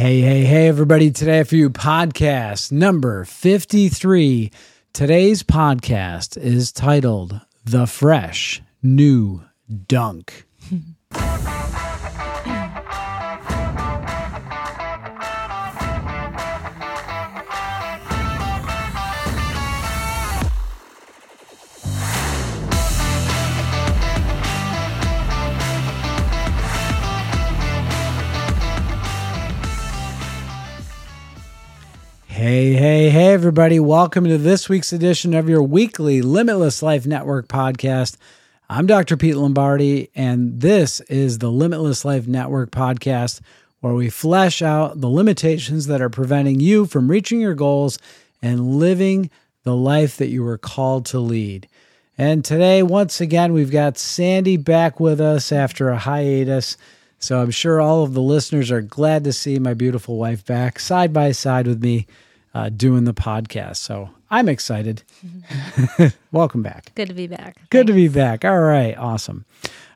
Hey, 0.00 0.22
hey, 0.22 0.44
hey, 0.44 0.66
everybody. 0.66 1.10
Today 1.10 1.42
for 1.42 1.56
you 1.56 1.68
podcast 1.68 2.72
number 2.72 3.26
53. 3.26 4.50
Today's 4.94 5.42
podcast 5.42 6.38
is 6.38 6.72
titled 6.72 7.38
The 7.66 7.86
Fresh 7.86 8.62
New 8.82 9.44
Dunk. 9.86 10.46
Hey, 32.40 32.72
hey, 32.72 33.10
hey, 33.10 33.34
everybody. 33.34 33.78
Welcome 33.78 34.24
to 34.24 34.38
this 34.38 34.66
week's 34.66 34.94
edition 34.94 35.34
of 35.34 35.46
your 35.46 35.62
weekly 35.62 36.22
Limitless 36.22 36.82
Life 36.82 37.06
Network 37.06 37.48
podcast. 37.48 38.16
I'm 38.66 38.86
Dr. 38.86 39.18
Pete 39.18 39.36
Lombardi, 39.36 40.08
and 40.14 40.58
this 40.58 41.00
is 41.00 41.36
the 41.36 41.50
Limitless 41.50 42.02
Life 42.02 42.26
Network 42.26 42.70
podcast, 42.70 43.42
where 43.80 43.92
we 43.92 44.08
flesh 44.08 44.62
out 44.62 45.02
the 45.02 45.10
limitations 45.10 45.86
that 45.88 46.00
are 46.00 46.08
preventing 46.08 46.60
you 46.60 46.86
from 46.86 47.10
reaching 47.10 47.42
your 47.42 47.52
goals 47.52 47.98
and 48.40 48.76
living 48.76 49.28
the 49.64 49.76
life 49.76 50.16
that 50.16 50.30
you 50.30 50.42
were 50.42 50.56
called 50.56 51.04
to 51.06 51.18
lead. 51.18 51.68
And 52.16 52.42
today, 52.42 52.82
once 52.82 53.20
again, 53.20 53.52
we've 53.52 53.70
got 53.70 53.98
Sandy 53.98 54.56
back 54.56 54.98
with 54.98 55.20
us 55.20 55.52
after 55.52 55.90
a 55.90 55.98
hiatus. 55.98 56.78
So 57.18 57.42
I'm 57.42 57.50
sure 57.50 57.82
all 57.82 58.02
of 58.02 58.14
the 58.14 58.22
listeners 58.22 58.70
are 58.70 58.80
glad 58.80 59.24
to 59.24 59.32
see 59.34 59.58
my 59.58 59.74
beautiful 59.74 60.16
wife 60.16 60.42
back 60.46 60.78
side 60.78 61.12
by 61.12 61.32
side 61.32 61.66
with 61.66 61.82
me 61.82 62.06
uh, 62.54 62.68
doing 62.68 63.04
the 63.04 63.14
podcast. 63.14 63.76
So 63.76 64.10
I'm 64.30 64.48
excited. 64.48 65.02
Welcome 66.32 66.62
back. 66.62 66.92
Good 66.94 67.08
to 67.08 67.14
be 67.14 67.26
back. 67.26 67.56
Good 67.70 67.86
to 67.86 67.92
be 67.92 68.08
back. 68.08 68.44
All 68.44 68.60
right. 68.60 68.96
Awesome. 68.96 69.44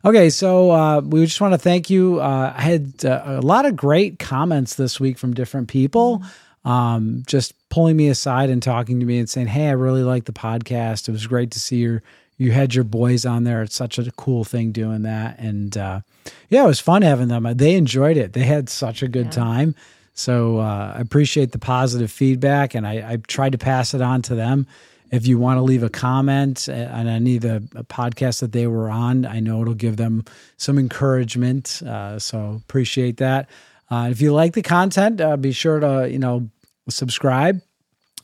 Okay. 0.04 0.30
So 0.30 0.70
uh, 0.70 1.00
we 1.00 1.24
just 1.24 1.40
want 1.40 1.54
to 1.54 1.58
thank 1.58 1.90
you. 1.90 2.20
Uh, 2.20 2.52
I 2.56 2.60
had 2.60 3.04
uh, 3.04 3.22
a 3.26 3.40
lot 3.40 3.66
of 3.66 3.76
great 3.76 4.18
comments 4.18 4.74
this 4.74 5.00
week 5.00 5.18
from 5.18 5.34
different 5.34 5.68
people. 5.68 6.22
Um, 6.64 7.24
just 7.26 7.52
pulling 7.68 7.96
me 7.96 8.08
aside 8.08 8.48
and 8.50 8.62
talking 8.62 8.98
to 9.00 9.06
me 9.06 9.18
and 9.18 9.28
saying, 9.28 9.48
Hey, 9.48 9.68
I 9.68 9.72
really 9.72 10.02
like 10.02 10.24
the 10.24 10.32
podcast. 10.32 11.08
It 11.08 11.12
was 11.12 11.26
great 11.26 11.50
to 11.52 11.60
see 11.60 11.76
your, 11.76 12.02
you 12.38 12.52
had 12.52 12.74
your 12.74 12.84
boys 12.84 13.26
on 13.26 13.44
there. 13.44 13.62
It's 13.62 13.74
such 13.74 13.98
a 13.98 14.10
cool 14.12 14.44
thing 14.44 14.72
doing 14.72 15.02
that. 15.02 15.38
And, 15.38 15.76
uh, 15.76 16.00
yeah, 16.48 16.64
it 16.64 16.66
was 16.66 16.80
fun 16.80 17.02
having 17.02 17.28
them. 17.28 17.46
They 17.56 17.74
enjoyed 17.74 18.16
it. 18.16 18.32
They 18.32 18.44
had 18.44 18.70
such 18.70 19.02
a 19.02 19.08
good 19.08 19.30
time. 19.30 19.74
So 20.14 20.58
uh, 20.58 20.94
I 20.96 21.00
appreciate 21.00 21.52
the 21.52 21.58
positive 21.58 22.10
feedback, 22.10 22.74
and 22.74 22.86
I, 22.86 23.12
I 23.12 23.16
tried 23.16 23.52
to 23.52 23.58
pass 23.58 23.94
it 23.94 24.00
on 24.00 24.22
to 24.22 24.34
them. 24.34 24.66
If 25.10 25.26
you 25.26 25.38
want 25.38 25.58
to 25.58 25.62
leave 25.62 25.82
a 25.82 25.90
comment 25.90 26.68
on 26.68 27.06
any 27.06 27.36
of 27.36 27.42
the 27.42 27.60
podcasts 27.84 28.40
that 28.40 28.52
they 28.52 28.66
were 28.66 28.88
on, 28.88 29.26
I 29.26 29.40
know 29.40 29.62
it'll 29.62 29.74
give 29.74 29.96
them 29.96 30.24
some 30.56 30.78
encouragement. 30.78 31.82
Uh, 31.82 32.18
so 32.18 32.60
appreciate 32.64 33.18
that. 33.18 33.48
Uh, 33.90 34.08
if 34.10 34.20
you 34.20 34.32
like 34.32 34.54
the 34.54 34.62
content, 34.62 35.20
uh, 35.20 35.36
be 35.36 35.52
sure 35.52 35.78
to 35.78 36.08
you 36.10 36.18
know 36.18 36.48
subscribe 36.88 37.60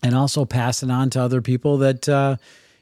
and 0.02 0.14
also 0.14 0.44
pass 0.44 0.82
it 0.82 0.90
on 0.90 1.10
to 1.10 1.20
other 1.20 1.42
people 1.42 1.78
that 1.78 2.08
uh, 2.08 2.36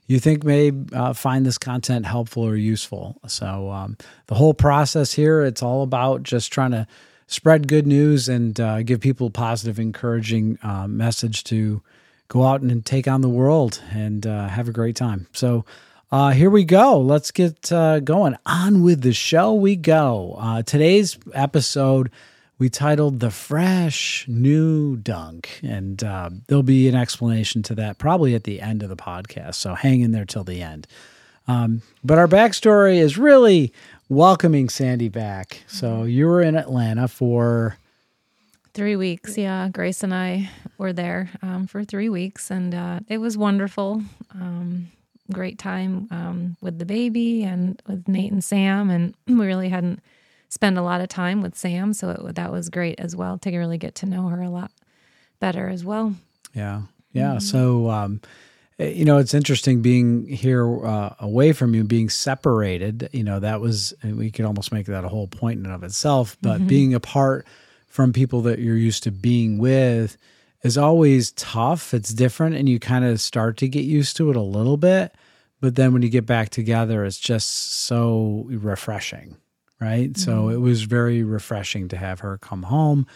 you 0.07 0.19
think 0.19 0.45
may 0.45 0.73
uh, 0.93 1.13
find 1.13 1.45
this 1.45 1.59
content 1.59 2.07
helpful 2.07 2.45
or 2.45 2.57
useful. 2.57 3.21
So 3.27 3.71
um, 3.71 3.97
the 4.27 4.35
whole 4.35 4.55
process 4.55 5.13
here, 5.13 5.43
it's 5.43 5.63
all 5.63 5.83
about 5.83 6.23
just 6.23 6.53
trying 6.53 6.71
to 6.71 6.87
spread 7.29 7.69
good 7.69 7.87
news 7.87 8.29
and 8.29 8.59
uh, 8.59 8.83
give 8.83 9.01
people 9.01 9.29
a 9.29 9.31
positive, 9.31 9.79
encouraging 9.79 10.59
uh, 10.63 10.89
message 10.89 11.45
to 11.45 11.81
go 12.27 12.43
out 12.45 12.63
and 12.63 12.85
take 12.85 13.07
on 13.07 13.21
the 13.21 13.29
world 13.29 13.81
and 13.93 14.27
uh, 14.27 14.49
have 14.49 14.67
a 14.69 14.73
great 14.73 14.97
time. 14.97 15.29
So 15.33 15.65
uh, 16.11 16.31
here 16.31 16.51
we 16.51 16.65
go. 16.65 16.99
Let's 16.99 17.31
get 17.31 17.71
uh, 17.71 18.01
going. 18.01 18.37
On 18.47 18.83
with 18.83 19.03
the 19.03 19.13
show 19.13 19.55
we 19.55 19.77
go. 19.77 20.37
Uh, 20.39 20.63
today's 20.63 21.19
episode 21.35 22.11
we 22.59 22.69
titled 22.69 23.21
The 23.21 23.31
Fresh 23.31 24.25
New 24.27 24.97
Dunk, 24.97 25.61
and 25.63 25.99
there'll 25.99 26.65
be 26.65 26.89
an 26.89 26.97
explanation 26.97 27.63
to 27.65 27.75
that 27.77 27.99
probably 27.99 28.35
at 28.35 28.45
the 28.45 28.61
end 28.61 28.83
of 28.83 28.89
the 28.89 28.97
podcast. 28.97 29.57
So 29.57 29.75
hang 29.75 30.01
in 30.01 30.11
there 30.13 30.25
till 30.25 30.45
the 30.45 30.61
end. 30.61 30.89
Um, 31.47 31.83
but 32.05 32.19
our 32.19 32.29
backstory 32.29 32.97
is 32.97 33.17
really 33.17 33.73
welcoming 34.09 34.69
Sandy 34.69 35.09
back. 35.09 35.63
So 35.67 36.05
you 36.05 36.27
were 36.27 36.43
in 36.43 36.57
Atlanta 36.57 37.09
for 37.09 37.77
three 38.75 38.97
weeks. 38.97 39.37
Yeah, 39.37 39.69
Grace 39.69 40.03
and 40.03 40.15
I 40.15 40.51
were 40.79 40.93
there 40.93 41.31
um, 41.43 41.67
for 41.67 41.85
three 41.85 42.09
weeks, 42.09 42.51
and 42.51 42.75
uh, 42.75 43.01
it 43.09 43.19
was 43.19 43.37
wonderful. 43.37 44.03
Um, 44.33 44.89
great 45.33 45.59
time 45.59 46.09
um, 46.11 46.57
with 46.61 46.79
the 46.79 46.87
baby 46.87 47.43
and 47.43 47.81
with 47.87 48.09
Nate 48.09 48.33
and 48.33 48.43
Sam, 48.43 48.91
and 48.91 49.15
we 49.27 49.47
really 49.47 49.69
hadn't 49.69 50.01
spent 50.49 50.79
a 50.79 50.83
lot 50.83 51.01
of 51.01 51.09
time 51.09 51.43
with 51.43 51.57
Sam, 51.57 51.93
so 51.93 52.11
it, 52.11 52.35
that 52.35 52.53
was 52.53 52.69
great 52.69 52.99
as 52.99 53.15
well 53.15 53.39
to 53.39 53.57
really 53.57 53.79
get 53.79 53.95
to 53.97 54.07
know 54.07 54.29
her 54.29 54.41
a 54.41 54.51
lot 54.51 54.71
better 55.41 55.69
as 55.69 55.85
well. 55.85 56.15
Yeah, 56.55 56.83
yeah. 57.13 57.33
Mm-hmm. 57.33 57.39
So 57.41 57.91
um, 57.91 58.21
you 58.79 59.05
know, 59.05 59.19
it's 59.19 59.35
interesting 59.35 59.83
being 59.83 60.27
here 60.27 60.87
uh, 60.87 61.15
away 61.19 61.53
from 61.53 61.75
you, 61.75 61.85
being 61.85 62.09
separated. 62.09 63.09
You 63.13 63.25
know, 63.25 63.41
that 63.41 63.61
was, 63.61 63.93
we 64.05 64.31
could 64.31 64.45
almost 64.45 64.73
make 64.73 64.87
that 64.87 65.05
a 65.05 65.09
whole 65.09 65.27
point 65.27 65.59
in 65.59 65.67
and 65.67 65.75
of 65.75 65.83
itself, 65.83 66.37
but 66.41 66.59
mm-hmm. 66.59 66.67
being 66.69 66.95
apart 66.95 67.47
from 67.87 68.13
people 68.13 68.43
that 68.43 68.61
you're 68.61 68.77
used 68.77 69.03
to 69.03 69.11
being 69.11 69.59
with 69.59 70.17
is 70.63 70.79
always 70.79 71.33
tough. 71.33 71.93
It's 71.93 72.15
different, 72.15 72.55
and 72.55 72.69
you 72.69 72.79
kind 72.79 73.05
of 73.05 73.21
start 73.21 73.57
to 73.59 73.69
get 73.69 73.85
used 73.85 74.17
to 74.19 74.31
it 74.31 74.37
a 74.37 74.41
little 74.41 74.77
bit. 74.77 75.15
But 75.61 75.75
then 75.75 75.93
when 75.93 76.03
you 76.03 76.09
get 76.09 76.27
back 76.27 76.51
together, 76.51 77.05
it's 77.05 77.19
just 77.19 77.73
so 77.73 78.45
refreshing, 78.49 79.37
right? 79.81 80.13
Mm-hmm. 80.13 80.21
So 80.21 80.51
it 80.51 80.61
was 80.61 80.83
very 80.83 81.25
refreshing 81.25 81.89
to 81.89 81.97
have 81.97 82.21
her 82.21 82.39
come 82.39 82.63
home 82.63 83.07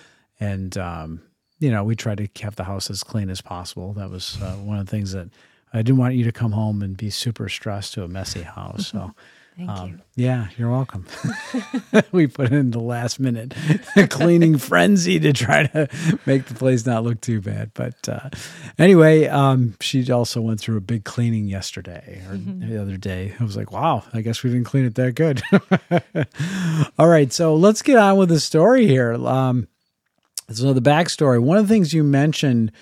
and, 0.41 0.77
um, 0.77 1.23
you 1.61 1.71
know, 1.71 1.85
we 1.85 1.95
tried 1.95 2.19
to 2.19 2.27
keep 2.27 2.57
the 2.57 2.65
house 2.65 2.91
as 2.91 3.05
clean 3.05 3.31
as 3.31 3.41
possible. 3.41 3.93
That 3.93 4.11
was 4.11 4.43
uh, 4.43 4.55
one 4.57 4.81
of 4.81 4.87
the 4.87 4.91
things 4.91 5.13
that 5.13 5.29
I 5.73 5.79
didn't 5.79 5.99
want 5.99 6.15
you 6.15 6.25
to 6.25 6.33
come 6.33 6.53
home 6.53 6.83
and 6.83 6.97
be 6.97 7.11
super 7.11 7.49
stressed 7.49 7.95
to 7.95 8.05
a 8.05 8.09
messy 8.09 8.43
house. 8.43 8.89
So, 8.89 9.13
um, 9.69 9.89
you. 9.89 10.25
Yeah, 10.27 10.49
you're 10.57 10.71
welcome. 10.71 11.07
we 12.13 12.27
put 12.27 12.53
in 12.53 12.71
the 12.71 12.81
last 12.81 13.19
minute 13.19 13.55
cleaning 14.11 14.59
frenzy 14.59 15.19
to 15.21 15.33
try 15.33 15.67
to 15.69 15.89
make 16.27 16.47
the 16.47 16.55
place 16.55 16.85
not 16.85 17.05
look 17.05 17.21
too 17.21 17.41
bad. 17.41 17.71
But 17.75 18.09
uh, 18.09 18.31
anyway, 18.79 19.27
um, 19.27 19.75
she 19.81 20.11
also 20.11 20.41
went 20.41 20.61
through 20.61 20.77
a 20.77 20.83
big 20.83 21.05
cleaning 21.05 21.47
yesterday 21.47 22.23
or 22.29 22.35
mm-hmm. 22.35 22.69
the 22.69 22.81
other 22.81 22.97
day. 22.97 23.35
I 23.39 23.45
was 23.45 23.57
like, 23.57 23.73
wow, 23.73 24.05
I 24.13 24.21
guess 24.21 24.43
we 24.43 24.51
didn't 24.51 24.67
clean 24.67 24.85
it 24.85 24.95
that 24.97 25.15
good. 25.15 25.43
All 26.99 27.09
right, 27.09 27.33
so 27.33 27.55
let's 27.55 27.83
get 27.83 27.97
on 27.97 28.17
with 28.17 28.29
the 28.29 28.41
story 28.41 28.87
here. 28.87 29.15
Um, 29.15 29.69
so 30.51 30.73
the 30.73 30.83
backstory. 30.83 31.41
One 31.43 31.57
of 31.57 31.67
the 31.67 31.75
things 31.75 31.95
you 31.95 32.05
mentioned 32.05 32.73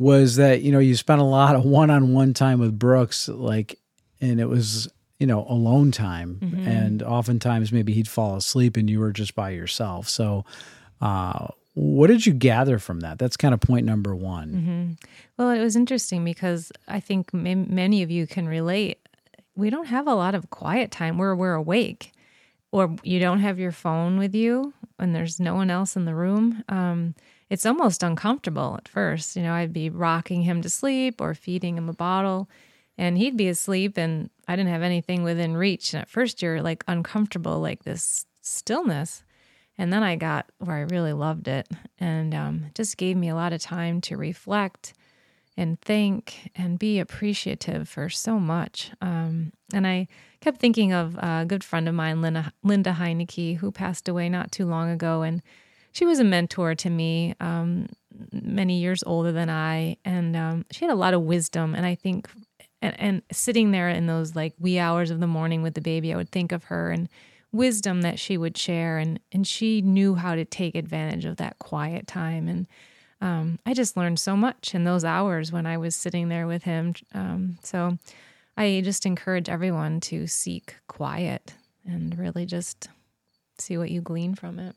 was 0.00 0.36
that 0.36 0.62
you 0.62 0.72
know 0.72 0.78
you 0.78 0.96
spent 0.96 1.20
a 1.20 1.24
lot 1.24 1.54
of 1.54 1.64
one-on-one 1.78 2.34
time 2.34 2.58
with 2.58 2.76
Brooks, 2.76 3.28
like, 3.28 3.78
and 4.20 4.40
it 4.40 4.46
was 4.46 4.88
you 5.20 5.26
know 5.26 5.46
alone 5.48 5.92
time, 5.92 6.40
mm-hmm. 6.42 6.66
and 6.66 7.02
oftentimes 7.04 7.70
maybe 7.70 7.92
he'd 7.92 8.08
fall 8.08 8.34
asleep 8.34 8.76
and 8.76 8.90
you 8.90 8.98
were 8.98 9.12
just 9.12 9.36
by 9.36 9.50
yourself. 9.50 10.08
So, 10.08 10.44
uh, 11.00 11.48
what 11.74 12.08
did 12.08 12.26
you 12.26 12.32
gather 12.32 12.78
from 12.78 13.00
that? 13.00 13.18
That's 13.18 13.36
kind 13.36 13.54
of 13.54 13.60
point 13.60 13.86
number 13.86 14.16
one. 14.16 14.48
Mm-hmm. 14.48 14.92
Well, 15.36 15.50
it 15.50 15.60
was 15.60 15.76
interesting 15.76 16.24
because 16.24 16.72
I 16.88 16.98
think 16.98 17.30
m- 17.34 17.72
many 17.72 18.02
of 18.02 18.10
you 18.10 18.26
can 18.26 18.48
relate. 18.48 18.98
We 19.54 19.68
don't 19.68 19.86
have 19.86 20.08
a 20.08 20.14
lot 20.14 20.34
of 20.34 20.48
quiet 20.48 20.90
time 20.90 21.18
where 21.18 21.36
we're 21.36 21.54
awake, 21.54 22.12
or 22.72 22.96
you 23.02 23.20
don't 23.20 23.40
have 23.40 23.58
your 23.58 23.72
phone 23.72 24.18
with 24.18 24.34
you, 24.34 24.72
and 24.98 25.14
there's 25.14 25.38
no 25.38 25.54
one 25.54 25.70
else 25.70 25.94
in 25.94 26.06
the 26.06 26.14
room. 26.14 26.64
Um, 26.70 27.14
it's 27.50 27.66
almost 27.66 28.02
uncomfortable 28.02 28.76
at 28.78 28.88
first. 28.88 29.36
You 29.36 29.42
know, 29.42 29.52
I'd 29.52 29.72
be 29.72 29.90
rocking 29.90 30.42
him 30.42 30.62
to 30.62 30.70
sleep 30.70 31.20
or 31.20 31.34
feeding 31.34 31.76
him 31.76 31.88
a 31.88 31.92
bottle, 31.92 32.48
and 32.96 33.18
he'd 33.18 33.36
be 33.36 33.48
asleep, 33.48 33.98
and 33.98 34.30
I 34.46 34.56
didn't 34.56 34.72
have 34.72 34.82
anything 34.82 35.24
within 35.24 35.56
reach. 35.56 35.92
And 35.92 36.00
at 36.00 36.08
first, 36.08 36.40
you're 36.40 36.62
like 36.62 36.84
uncomfortable, 36.86 37.60
like 37.60 37.82
this 37.82 38.24
stillness. 38.40 39.24
And 39.76 39.92
then 39.92 40.02
I 40.02 40.16
got 40.16 40.46
where 40.58 40.76
I 40.76 40.80
really 40.82 41.12
loved 41.12 41.48
it, 41.48 41.66
and 41.98 42.34
um, 42.34 42.66
just 42.74 42.96
gave 42.96 43.16
me 43.16 43.28
a 43.28 43.34
lot 43.34 43.52
of 43.52 43.60
time 43.60 44.00
to 44.02 44.16
reflect 44.16 44.94
and 45.56 45.80
think 45.80 46.50
and 46.54 46.78
be 46.78 47.00
appreciative 47.00 47.88
for 47.88 48.08
so 48.08 48.38
much. 48.38 48.92
Um, 49.00 49.52
and 49.72 49.86
I 49.86 50.06
kept 50.40 50.60
thinking 50.60 50.92
of 50.92 51.16
a 51.16 51.44
good 51.46 51.64
friend 51.64 51.88
of 51.88 51.94
mine, 51.94 52.22
Linda, 52.22 52.52
Linda 52.62 52.92
Heineke, 52.92 53.56
who 53.56 53.72
passed 53.72 54.08
away 54.08 54.28
not 54.28 54.52
too 54.52 54.66
long 54.66 54.90
ago, 54.90 55.22
and 55.22 55.42
she 55.92 56.04
was 56.04 56.20
a 56.20 56.24
mentor 56.24 56.74
to 56.74 56.90
me, 56.90 57.34
um, 57.40 57.86
many 58.32 58.80
years 58.80 59.02
older 59.06 59.32
than 59.32 59.50
I, 59.50 59.96
and 60.04 60.36
um, 60.36 60.66
she 60.70 60.84
had 60.84 60.92
a 60.92 60.96
lot 60.96 61.14
of 61.14 61.22
wisdom. 61.22 61.74
And 61.74 61.86
I 61.86 61.94
think, 61.94 62.28
and, 62.82 63.00
and, 63.00 63.22
sitting 63.32 63.70
there 63.70 63.88
in 63.88 64.06
those 64.06 64.34
like 64.34 64.54
wee 64.58 64.78
hours 64.78 65.10
of 65.10 65.20
the 65.20 65.26
morning 65.26 65.62
with 65.62 65.74
the 65.74 65.80
baby, 65.80 66.12
I 66.12 66.16
would 66.16 66.30
think 66.30 66.52
of 66.52 66.64
her, 66.64 66.90
and 66.90 67.08
wisdom 67.52 68.02
that 68.02 68.18
she 68.18 68.38
would 68.38 68.56
share 68.56 68.98
and 68.98 69.18
and 69.32 69.44
she 69.44 69.82
knew 69.82 70.14
how 70.14 70.36
to 70.36 70.44
take 70.44 70.76
advantage 70.76 71.24
of 71.24 71.36
that 71.38 71.58
quiet 71.58 72.06
time 72.06 72.46
and 72.46 72.68
um, 73.20 73.58
I 73.66 73.74
just 73.74 73.96
learned 73.96 74.18
so 74.18 74.36
much 74.36 74.74
in 74.74 74.84
those 74.84 75.04
hours 75.04 75.52
when 75.52 75.66
I 75.66 75.76
was 75.76 75.94
sitting 75.94 76.28
there 76.28 76.46
with 76.46 76.62
him. 76.62 76.94
Um, 77.12 77.58
so 77.62 77.98
I 78.56 78.80
just 78.82 79.04
encourage 79.04 79.48
everyone 79.48 80.00
to 80.00 80.26
seek 80.26 80.76
quiet 80.88 81.54
and 81.84 82.18
really 82.18 82.46
just 82.46 82.88
see 83.58 83.76
what 83.76 83.90
you 83.90 84.00
glean 84.00 84.34
from 84.34 84.58
it. 84.58 84.74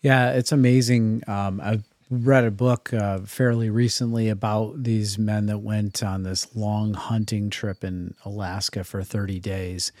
Yeah, 0.00 0.30
it's 0.30 0.52
amazing. 0.52 1.22
Um, 1.26 1.60
I 1.60 1.80
read 2.10 2.44
a 2.44 2.50
book 2.50 2.92
uh, 2.92 3.20
fairly 3.20 3.68
recently 3.68 4.28
about 4.28 4.82
these 4.82 5.18
men 5.18 5.46
that 5.46 5.58
went 5.58 6.02
on 6.02 6.22
this 6.22 6.54
long 6.54 6.94
hunting 6.94 7.50
trip 7.50 7.84
in 7.84 8.14
Alaska 8.24 8.84
for 8.84 9.02
30 9.02 9.40
days. 9.40 9.92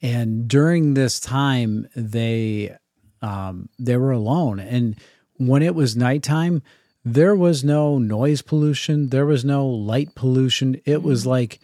And 0.00 0.48
during 0.48 0.94
this 0.94 1.20
time, 1.20 1.86
they 1.94 2.76
um, 3.20 3.68
they 3.78 3.96
were 3.96 4.10
alone. 4.10 4.58
And 4.58 4.98
when 5.36 5.62
it 5.62 5.76
was 5.76 5.96
nighttime, 5.96 6.62
there 7.04 7.36
was 7.36 7.62
no 7.62 7.98
noise 7.98 8.42
pollution, 8.42 9.10
there 9.10 9.26
was 9.26 9.44
no 9.44 9.66
light 9.66 10.14
pollution. 10.16 10.80
It 10.84 11.02
was 11.02 11.24
like 11.24 11.60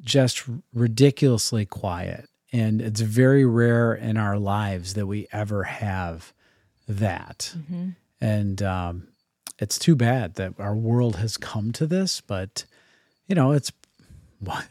just 0.00 0.42
ridiculously 0.72 1.64
quiet. 1.64 2.28
And 2.52 2.80
it's 2.80 3.00
very 3.00 3.44
rare 3.44 3.94
in 3.94 4.16
our 4.16 4.38
lives 4.38 4.94
that 4.94 5.06
we 5.06 5.28
ever 5.32 5.64
have 5.64 6.32
that. 6.88 7.54
Mm-hmm. 7.56 7.90
And 8.20 8.62
um, 8.62 9.08
it's 9.58 9.78
too 9.78 9.94
bad 9.94 10.34
that 10.34 10.54
our 10.58 10.74
world 10.74 11.16
has 11.16 11.36
come 11.36 11.72
to 11.72 11.86
this, 11.86 12.20
but 12.20 12.64
you 13.26 13.34
know, 13.34 13.52
it's 13.52 13.72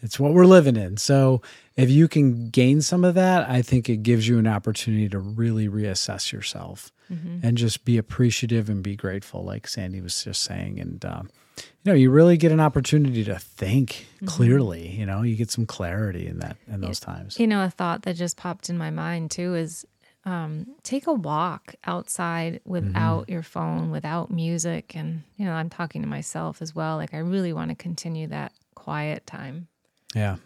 it's 0.02 0.20
what 0.20 0.34
we're 0.34 0.46
living 0.46 0.76
in. 0.76 0.98
So 0.98 1.42
if 1.76 1.90
you 1.90 2.08
can 2.08 2.50
gain 2.50 2.82
some 2.82 3.04
of 3.04 3.16
that, 3.16 3.50
I 3.50 3.62
think 3.62 3.90
it 3.90 4.04
gives 4.04 4.28
you 4.28 4.38
an 4.38 4.48
opportunity 4.48 5.10
to 5.10 5.20
really 5.20 5.68
reassess 5.68 6.32
yourself 6.32 6.92
mm-hmm. 7.12 7.40
and 7.42 7.58
just 7.58 7.86
be 7.86 7.98
appreciative 7.98 8.70
and 8.70 8.84
be 8.84 8.96
grateful, 8.96 9.44
like 9.44 9.68
Sandy 9.68 10.02
was 10.02 10.24
just 10.24 10.44
saying. 10.44 10.80
And 10.80 11.04
um, 11.06 11.30
you 11.58 11.92
know, 11.92 11.94
you 11.94 12.12
really 12.12 12.38
get 12.38 12.52
an 12.52 12.60
opportunity 12.60 13.24
to 13.24 13.40
think 13.40 14.06
mm-hmm. 14.18 14.28
clearly. 14.28 14.88
You 14.88 15.06
know, 15.06 15.22
you 15.24 15.36
get 15.36 15.52
some 15.52 15.66
clarity 15.66 16.28
in 16.28 16.40
that 16.40 16.58
in 16.68 16.82
those 16.82 17.00
times. 17.00 17.40
You 17.40 17.48
know, 17.48 17.64
a 17.64 17.70
thought 17.70 18.04
that 18.04 18.16
just 18.16 18.38
popped 18.38 18.70
in 18.70 18.78
my 18.78 18.90
mind 18.90 19.32
too 19.32 19.56
is 19.56 19.86
um, 20.26 20.68
take 20.84 21.08
a 21.08 21.14
walk 21.14 21.76
outside 21.86 22.62
without 22.66 23.24
mm-hmm. 23.24 23.32
your 23.32 23.44
phone, 23.44 23.92
without 23.92 24.32
music. 24.32 24.96
And, 24.96 25.24
you 25.38 25.46
know, 25.46 25.54
I'm 25.54 25.70
talking 25.70 26.02
to 26.02 26.08
myself 26.08 26.62
as 26.62 26.74
well. 26.74 26.98
Like, 26.98 27.14
I 27.14 27.20
really 27.20 27.54
want 27.54 27.70
to 27.70 27.76
continue 27.76 28.28
that 28.28 28.52
quiet 28.76 29.26
time. 29.26 29.68
Yeah. 30.16 30.38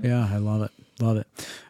Yeah, 0.00 0.28
I 0.30 0.38
love 0.38 0.62
it. 0.62 0.70
Love 1.00 1.18
it. 1.18 1.26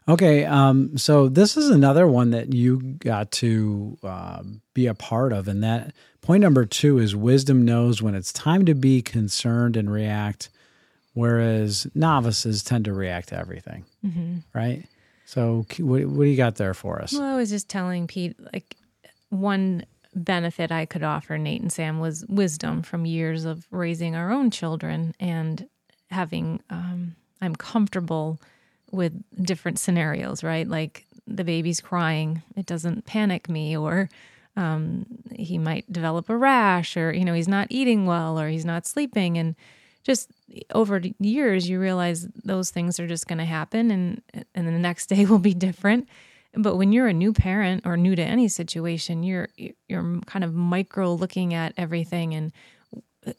Okay, 0.09 0.45
um, 0.45 0.97
so 0.97 1.29
this 1.29 1.57
is 1.57 1.71
another 1.71 2.07
one 2.07 2.31
that 2.31 2.53
you 2.53 2.79
got 2.99 3.31
to 3.33 3.99
uh, 4.03 4.43
be 4.75 4.87
a 4.87 4.95
part 4.95 5.33
of, 5.33 5.49
and 5.49 5.63
that 5.65 5.93
point 6.21 6.43
number 6.43 6.65
two 6.65 6.99
is 6.99 7.17
wisdom 7.17 7.65
knows 7.65 8.01
when 8.03 8.15
it's 8.15 8.33
time 8.33 8.65
to 8.67 8.75
be 8.75 9.03
concerned 9.03 9.77
and 9.77 9.91
react, 9.91 10.51
whereas 11.15 11.87
novices 11.95 12.63
tend 12.63 12.85
to 12.85 12.93
react 12.93 13.31
to 13.31 13.37
everything. 13.37 13.85
Mm-hmm. 14.05 14.39
Right. 14.55 14.85
So, 15.32 15.64
what, 15.79 16.05
what 16.05 16.25
do 16.25 16.31
you 16.31 16.37
got 16.37 16.56
there 16.56 16.75
for 16.75 17.00
us? 17.00 17.14
Well, 17.14 17.23
I 17.23 17.37
was 17.37 17.49
just 17.49 17.67
telling 17.67 18.06
Pete, 18.06 18.37
like, 18.52 18.76
one 19.31 19.87
benefit 20.14 20.70
I 20.70 20.84
could 20.84 21.02
offer 21.02 21.38
Nate 21.38 21.62
and 21.62 21.73
Sam 21.73 22.00
was 22.00 22.26
wisdom 22.29 22.82
from 22.82 23.06
years 23.06 23.46
of 23.46 23.67
raising 23.70 24.14
our 24.14 24.31
own 24.31 24.50
children 24.50 25.14
and 25.19 25.67
having, 26.11 26.61
um, 26.69 27.17
I'm 27.40 27.56
comfortable 27.56 28.43
with 28.90 29.14
different 29.43 29.79
scenarios, 29.79 30.44
right? 30.44 30.69
Like 30.69 31.06
the 31.26 31.44
baby's 31.44 31.81
crying, 31.81 32.43
it 32.55 32.67
doesn't 32.67 33.06
panic 33.06 33.49
me, 33.49 33.75
or 33.75 34.11
um, 34.55 35.06
he 35.35 35.56
might 35.56 35.90
develop 35.90 36.28
a 36.28 36.37
rash, 36.37 36.94
or, 36.94 37.11
you 37.11 37.25
know, 37.25 37.32
he's 37.32 37.49
not 37.49 37.69
eating 37.70 38.05
well, 38.05 38.38
or 38.38 38.50
he's 38.50 38.67
not 38.67 38.87
sleeping. 38.87 39.38
And 39.38 39.55
just 40.02 40.31
over 40.72 41.00
years 41.19 41.69
you 41.69 41.81
realize 41.81 42.26
those 42.44 42.70
things 42.70 42.99
are 42.99 43.06
just 43.06 43.26
going 43.26 43.38
to 43.38 43.44
happen 43.44 43.90
and 43.90 44.22
and 44.54 44.66
the 44.66 44.72
next 44.72 45.06
day 45.06 45.25
will 45.26 45.38
be 45.38 45.54
different. 45.54 46.08
But 46.54 46.76
when 46.76 46.93
you're 46.93 47.06
a 47.06 47.14
new 47.14 47.32
parent 47.32 47.87
or 47.87 47.96
new 47.96 48.14
to 48.14 48.22
any 48.22 48.49
situation 48.49 49.22
you're 49.22 49.49
you're 49.88 50.20
kind 50.26 50.44
of 50.44 50.54
micro 50.54 51.14
looking 51.14 51.54
at 51.54 51.72
everything 51.76 52.34
and 52.34 52.52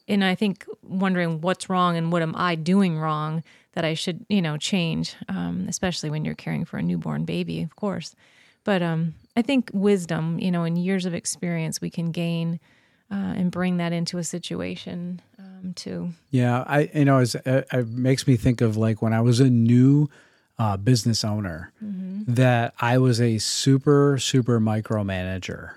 and 0.08 0.24
I 0.24 0.34
think 0.34 0.64
wondering 0.82 1.42
what's 1.42 1.68
wrong 1.68 1.96
and 1.96 2.10
what 2.10 2.22
am 2.22 2.34
I 2.34 2.54
doing 2.54 2.98
wrong 2.98 3.42
that 3.72 3.84
I 3.84 3.94
should 3.94 4.24
you 4.28 4.42
know 4.42 4.56
change 4.56 5.14
um, 5.28 5.66
especially 5.68 6.10
when 6.10 6.24
you're 6.24 6.34
caring 6.34 6.64
for 6.64 6.78
a 6.78 6.82
newborn 6.82 7.24
baby 7.24 7.62
of 7.62 7.76
course. 7.76 8.14
But 8.64 8.82
um, 8.82 9.14
I 9.36 9.42
think 9.42 9.70
wisdom 9.72 10.38
you 10.40 10.50
know 10.50 10.64
in 10.64 10.76
years 10.76 11.06
of 11.06 11.14
experience 11.14 11.80
we 11.80 11.90
can 11.90 12.10
gain 12.10 12.58
uh, 13.14 13.34
and 13.36 13.52
bring 13.52 13.76
that 13.76 13.92
into 13.92 14.18
a 14.18 14.24
situation 14.24 15.22
um, 15.38 15.72
too. 15.74 16.10
Yeah, 16.30 16.64
I 16.66 16.90
you 16.92 17.04
know 17.04 17.20
it, 17.20 17.34
it, 17.44 17.88
makes 17.88 18.26
me 18.26 18.36
think 18.36 18.60
of 18.60 18.76
like 18.76 19.00
when 19.02 19.12
I 19.12 19.20
was 19.20 19.38
a 19.38 19.48
new 19.48 20.10
uh, 20.58 20.76
business 20.76 21.24
owner 21.24 21.72
mm-hmm. 21.82 22.22
that 22.34 22.74
I 22.80 22.98
was 22.98 23.20
a 23.20 23.38
super 23.38 24.18
super 24.18 24.58
micromanager, 24.58 25.74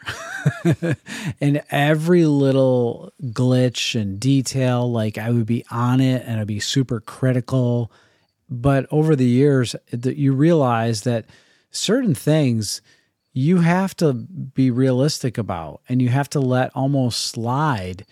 and 1.41 1.61
every 1.69 2.25
little 2.25 3.13
glitch 3.21 3.99
and 3.99 4.19
detail, 4.19 4.91
like 4.91 5.19
I 5.19 5.29
would 5.29 5.45
be 5.45 5.63
on 5.69 6.01
it 6.01 6.23
and 6.25 6.39
I'd 6.39 6.47
be 6.47 6.59
super 6.59 6.99
critical. 6.99 7.91
But 8.49 8.87
over 8.89 9.15
the 9.15 9.25
years, 9.25 9.75
that 9.91 10.17
you 10.17 10.33
realize 10.33 11.03
that 11.03 11.25
certain 11.69 12.15
things 12.15 12.81
you 13.37 13.59
have 13.59 13.95
to 13.95 14.13
be 14.13 14.71
realistic 14.71 15.37
about 15.37 15.81
and 15.87 16.01
you 16.01 16.09
have 16.09 16.27
to 16.27 16.39
let 16.39 16.75
almost 16.75 17.19
slide 17.25 18.03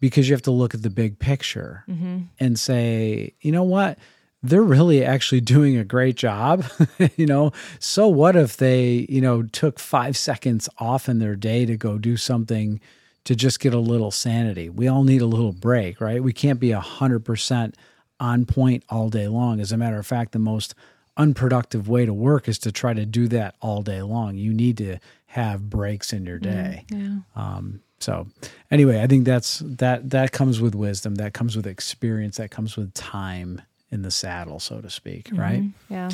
because 0.00 0.28
you 0.28 0.34
have 0.34 0.42
to 0.42 0.50
look 0.50 0.74
at 0.74 0.82
the 0.82 0.90
big 0.90 1.20
picture 1.20 1.84
mm-hmm. 1.88 2.22
and 2.40 2.58
say, 2.58 3.32
you 3.40 3.52
know 3.52 3.62
what? 3.62 3.96
They're 4.42 4.60
really 4.60 5.04
actually 5.04 5.40
doing 5.54 5.76
a 5.76 5.84
great 5.84 6.16
job. 6.16 6.64
you 7.16 7.26
know, 7.26 7.52
so 7.78 8.08
what 8.08 8.34
if 8.34 8.56
they, 8.56 9.06
you 9.08 9.20
know, 9.20 9.44
took 9.44 9.78
five 9.78 10.16
seconds 10.16 10.68
off 10.78 11.08
in 11.08 11.20
their 11.20 11.36
day 11.36 11.64
to 11.64 11.76
go 11.76 11.96
do 11.96 12.16
something 12.16 12.80
to 13.22 13.36
just 13.36 13.60
get 13.60 13.74
a 13.74 13.78
little 13.78 14.10
sanity? 14.10 14.68
We 14.68 14.88
all 14.88 15.04
need 15.04 15.22
a 15.22 15.26
little 15.26 15.52
break, 15.52 16.00
right? 16.00 16.20
We 16.20 16.32
can't 16.32 16.58
be 16.58 16.72
a 16.72 16.80
hundred 16.80 17.24
percent 17.24 17.76
on 18.18 18.46
point 18.46 18.82
all 18.88 19.10
day 19.10 19.28
long. 19.28 19.60
As 19.60 19.70
a 19.70 19.76
matter 19.76 20.00
of 20.00 20.06
fact, 20.08 20.32
the 20.32 20.40
most 20.40 20.74
unproductive 21.16 21.88
way 21.88 22.06
to 22.06 22.12
work 22.12 22.48
is 22.48 22.58
to 22.60 22.72
try 22.72 22.94
to 22.94 23.04
do 23.04 23.28
that 23.28 23.54
all 23.60 23.82
day 23.82 24.02
long. 24.02 24.36
You 24.36 24.52
need 24.52 24.78
to 24.78 24.98
have 25.26 25.68
breaks 25.68 26.12
in 26.12 26.26
your 26.26 26.38
mm, 26.38 26.42
day. 26.42 26.84
Mm, 26.90 27.24
yeah. 27.36 27.42
um, 27.42 27.82
so 28.00 28.26
anyway, 28.70 29.00
I 29.00 29.06
think 29.06 29.24
that's 29.24 29.62
that 29.64 30.10
that 30.10 30.32
comes 30.32 30.60
with 30.60 30.74
wisdom, 30.74 31.16
that 31.16 31.34
comes 31.34 31.56
with 31.56 31.66
experience, 31.66 32.36
that 32.38 32.50
comes 32.50 32.76
with 32.76 32.92
time 32.94 33.62
in 33.90 34.02
the 34.02 34.10
saddle, 34.10 34.58
so 34.58 34.80
to 34.80 34.90
speak, 34.90 35.26
mm-hmm. 35.26 35.40
right? 35.40 35.62
Yeah. 35.88 36.10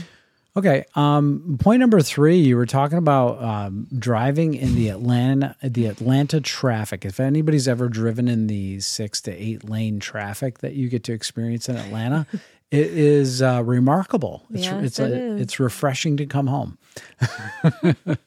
Okay. 0.56 0.84
Um, 0.96 1.56
point 1.61 1.78
number 1.78 2.00
three, 2.00 2.38
you 2.38 2.56
were 2.56 2.66
talking 2.66 2.99
about 2.99 3.40
um, 3.40 3.87
driving 3.96 4.54
in 4.54 4.75
the 4.75 4.88
Atlanta 4.88 5.54
the 5.62 5.87
Atlanta 5.87 6.40
traffic. 6.40 7.04
If 7.04 7.20
anybody's 7.20 7.68
ever 7.68 7.88
driven 7.88 8.26
in 8.26 8.49
the 8.49 8.80
six 8.80 9.20
to 9.23 9.32
eight 9.32 9.68
lane 9.68 10.00
traffic 10.00 10.58
that 10.58 10.75
you 10.75 10.88
get 10.88 11.04
to 11.04 11.12
experience 11.12 11.68
in 11.68 11.76
Atlanta, 11.76 12.26
it 12.70 12.87
is 12.87 13.40
uh, 13.40 13.62
remarkable. 13.64 14.44
It's 14.50 14.64
yes, 14.64 14.84
it's 14.84 14.98
it 14.98 15.12
a, 15.12 15.37
it's 15.37 15.58
refreshing 15.58 16.16
to 16.18 16.26
come 16.26 16.46
home. 16.46 16.78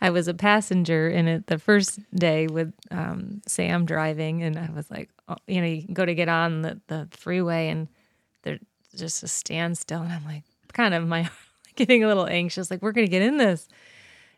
I 0.00 0.10
was 0.10 0.28
a 0.28 0.34
passenger 0.34 1.08
in 1.08 1.26
it 1.28 1.46
the 1.46 1.58
first 1.58 1.98
day 2.14 2.46
with 2.46 2.72
um, 2.90 3.40
Sam 3.46 3.84
driving, 3.84 4.42
and 4.42 4.58
I 4.58 4.70
was 4.74 4.90
like, 4.90 5.10
oh, 5.28 5.36
you 5.46 5.60
know, 5.60 5.66
you 5.66 5.82
go 5.92 6.04
to 6.04 6.14
get 6.14 6.28
on 6.28 6.62
the, 6.62 6.80
the 6.88 7.08
freeway, 7.10 7.68
and 7.68 7.88
there's 8.42 8.60
just 8.96 9.22
a 9.22 9.28
standstill, 9.28 10.02
and 10.02 10.12
I'm 10.12 10.24
like, 10.24 10.44
kind 10.72 10.94
of 10.94 11.06
my 11.06 11.28
getting 11.76 12.02
a 12.02 12.08
little 12.08 12.26
anxious, 12.26 12.70
like 12.70 12.82
we're 12.82 12.92
gonna 12.92 13.06
get 13.06 13.22
in 13.22 13.36
this, 13.36 13.68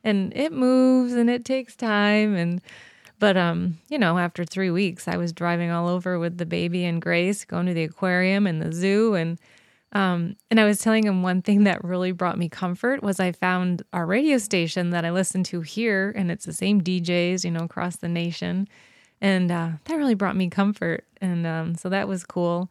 and 0.05 0.35
it 0.37 0.53
moves 0.53 1.13
and 1.15 1.31
it 1.31 1.45
takes 1.45 1.77
time, 1.77 2.35
and 2.35 2.61
but 3.21 3.37
um, 3.37 3.79
you 3.89 3.99
know, 3.99 4.19
after 4.19 4.45
three 4.45 4.71
weeks, 4.71 5.07
I 5.07 5.17
was 5.17 5.33
driving 5.33 5.71
all 5.71 5.89
over 5.89 6.19
with 6.19 6.39
the 6.39 6.47
baby 6.47 6.85
and 6.85 7.01
Grace, 7.01 7.45
going 7.45 7.67
to 7.67 7.75
the 7.75 7.85
aquarium 7.85 8.47
and 8.47 8.61
the 8.61 8.73
zoo, 8.73 9.15
and 9.15 9.39
um, 9.93 10.37
and 10.51 10.59
I 10.59 10.65
was 10.65 10.79
telling 10.79 11.05
him 11.05 11.23
one 11.23 11.43
thing 11.43 11.65
that 11.65 11.85
really 11.85 12.13
brought 12.13 12.39
me 12.39 12.49
comfort 12.49 13.03
was 13.03 13.21
I 13.21 13.33
found 13.33 13.83
our 13.93 14.07
radio 14.07 14.39
station 14.39 14.91
that 14.91 15.05
I 15.05 15.11
listen 15.11 15.45
to 15.45 15.61
here, 15.61 16.13
and 16.17 16.31
it's 16.31 16.47
the 16.47 16.53
same 16.53 16.81
DJs, 16.81 17.45
you 17.45 17.51
know, 17.51 17.65
across 17.65 17.97
the 17.97 18.09
nation, 18.09 18.67
and 19.21 19.53
uh, 19.53 19.71
that 19.85 19.95
really 19.95 20.15
brought 20.15 20.37
me 20.37 20.49
comfort, 20.49 21.05
and 21.21 21.47
um, 21.47 21.75
so 21.75 21.89
that 21.91 22.09
was 22.09 22.25
cool. 22.25 22.71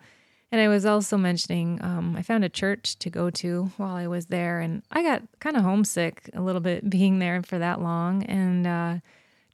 And 0.51 0.60
I 0.60 0.68
was 0.68 0.84
also 0.84 1.15
mentioning 1.15 1.79
um, 1.84 2.15
I 2.18 2.24
found 2.24 2.44
a 2.44 2.50
church 2.50 2.98
to 3.00 3.12
go 3.12 3.29
to 3.29 3.72
while 3.77 3.96
I 3.96 4.08
was 4.08 4.25
there, 4.25 4.60
and 4.60 4.82
I 4.91 5.03
got 5.03 5.22
kind 5.39 5.56
of 5.56 5.62
homesick 5.62 6.27
a 6.34 6.41
little 6.41 6.62
bit 6.62 6.89
being 6.89 7.20
there 7.20 7.44
for 7.44 7.60
that 7.60 7.82
long, 7.82 8.24
and 8.24 8.65
uh, 8.65 8.96